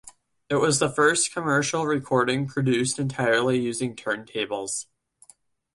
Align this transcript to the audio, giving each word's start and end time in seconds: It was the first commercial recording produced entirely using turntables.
It 0.49 0.55
was 0.55 0.79
the 0.79 0.89
first 0.89 1.31
commercial 1.31 1.85
recording 1.85 2.47
produced 2.47 2.97
entirely 2.97 3.59
using 3.59 3.95
turntables. 3.95 4.87